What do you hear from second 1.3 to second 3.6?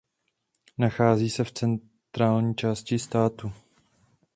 v centrální části státu.